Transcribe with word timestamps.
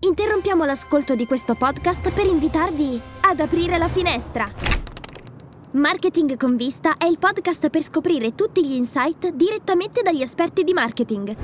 Interrompiamo 0.00 0.64
l'ascolto 0.64 1.16
di 1.16 1.26
questo 1.26 1.56
podcast 1.56 2.12
per 2.12 2.24
invitarvi 2.24 3.00
ad 3.22 3.40
aprire 3.40 3.78
la 3.78 3.88
finestra. 3.88 4.48
Marketing 5.72 6.36
con 6.36 6.54
vista 6.54 6.96
è 6.96 7.04
il 7.06 7.18
podcast 7.18 7.68
per 7.68 7.82
scoprire 7.82 8.36
tutti 8.36 8.64
gli 8.64 8.74
insight 8.74 9.30
direttamente 9.30 10.02
dagli 10.02 10.22
esperti 10.22 10.62
di 10.62 10.72
marketing. 10.72 11.34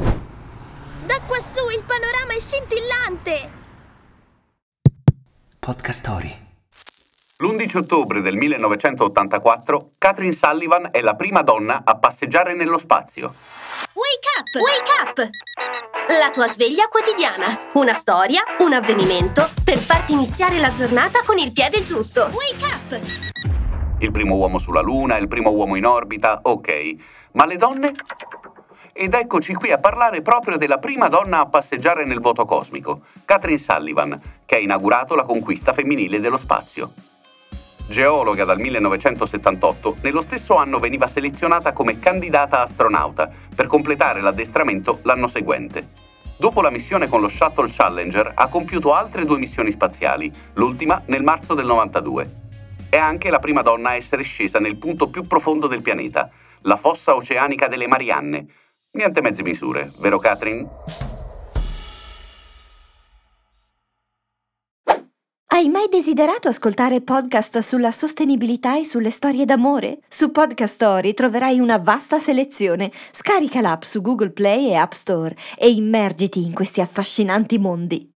Da 1.05 1.21
quassù 1.27 1.69
il 1.69 1.83
panorama 1.85 2.33
è 2.33 2.39
scintillante! 2.39 3.51
Podcast 5.59 5.99
Story. 5.99 6.43
L'11 7.39 7.79
ottobre 7.79 8.21
del 8.21 8.37
1984, 8.37 9.91
Catherine 9.99 10.33
Sullivan 10.33 10.91
è 10.93 11.01
la 11.01 11.17
prima 11.17 11.43
donna 11.43 11.83
a 11.85 11.97
passeggiare 11.97 12.55
nello 12.55 12.79
spazio. 12.79 13.35
Wake 13.95 14.27
up! 14.41 14.49
Wake 14.61 14.91
up! 15.03 15.31
La 16.19 16.31
tua 16.33 16.49
sveglia 16.49 16.89
quotidiana. 16.89 17.69
Una 17.75 17.95
storia, 17.95 18.43
un 18.59 18.73
avvenimento 18.73 19.49
per 19.63 19.79
farti 19.79 20.15
iniziare 20.15 20.59
la 20.59 20.73
giornata 20.73 21.23
con 21.25 21.39
il 21.39 21.53
piede 21.53 21.81
giusto. 21.81 22.29
Wake 22.33 22.65
up! 22.65 23.01
Il 24.01 24.11
primo 24.11 24.35
uomo 24.35 24.59
sulla 24.59 24.81
Luna, 24.81 25.17
il 25.17 25.29
primo 25.29 25.51
uomo 25.51 25.77
in 25.77 25.87
orbita, 25.87 26.41
ok. 26.43 26.97
Ma 27.35 27.47
le 27.47 27.57
donne? 27.57 27.93
Ed 28.93 29.15
eccoci 29.15 29.55
qui 29.55 29.71
a 29.71 29.79
parlare 29.79 30.23
proprio 30.23 30.57
della 30.57 30.79
prima 30.79 31.07
donna 31.07 31.39
a 31.39 31.47
passeggiare 31.47 32.05
nel 32.05 32.19
vuoto 32.19 32.45
cosmico, 32.45 33.03
Catherine 33.25 33.61
Sullivan, 33.61 34.21
che 34.45 34.57
ha 34.57 34.59
inaugurato 34.59 35.15
la 35.15 35.23
conquista 35.23 35.73
femminile 35.73 36.19
dello 36.19 36.39
spazio. 36.39 36.91
Geologa 37.87 38.45
dal 38.45 38.59
1978, 38.59 39.97
nello 40.01 40.23
stesso 40.23 40.57
anno 40.57 40.79
veniva 40.79 41.07
selezionata 41.07 41.73
come 41.73 41.99
candidata 41.99 42.63
astronauta 42.63 43.31
per 43.55 43.67
completare 43.67 44.23
l'addestramento 44.23 45.01
l'anno 45.03 45.29
seguente. 45.29 45.89
Dopo 46.39 46.63
la 46.63 46.71
missione 46.71 47.09
con 47.09 47.21
lo 47.21 47.29
Shuttle 47.29 47.71
Challenger 47.71 48.33
ha 48.35 48.49
compiuto 48.49 48.95
altre 48.95 49.27
due 49.27 49.39
missioni 49.39 49.71
spaziali, 49.71 50.33
l'ultima 50.55 51.03
nel 51.07 51.23
marzo 51.23 51.53
del 51.53 51.67
92. 51.67 52.43
È 52.89 52.97
anche 52.97 53.29
la 53.29 53.39
prima 53.39 53.61
donna 53.61 53.91
a 53.91 53.97
essere 53.97 54.23
scesa 54.23 54.59
nel 54.59 54.79
punto 54.79 55.09
più 55.09 55.27
profondo 55.27 55.67
del 55.67 55.83
pianeta, 55.83 56.31
la 56.63 56.77
fossa 56.77 57.15
oceanica 57.15 57.69
delle 57.69 57.87
Marianne. 57.87 58.47
Niente 58.93 59.21
mezze 59.21 59.43
misure, 59.43 59.91
vero 60.01 60.19
Catherine? 60.19 60.67
Hai 65.55 65.69
mai 65.69 65.87
desiderato 65.89 66.49
ascoltare 66.49 67.01
podcast 67.01 67.61
sulla 67.61 67.93
sostenibilità 67.93 68.77
e 68.77 68.85
sulle 68.85 69.13
storie 69.13 69.45
d'amore? 69.45 70.01
Su 70.09 70.33
Podcast 70.33 70.75
Story 70.75 71.15
troverai 71.15 71.61
una 71.61 71.79
vasta 71.79 72.19
selezione. 72.19 72.91
Scarica 73.13 73.61
l'app 73.61 73.83
su 73.83 74.01
Google 74.01 74.33
Play 74.33 74.71
e 74.71 74.75
App 74.75 74.91
Store 74.91 75.37
e 75.57 75.71
immergiti 75.71 76.43
in 76.43 76.53
questi 76.53 76.81
affascinanti 76.81 77.59
mondi. 77.59 78.14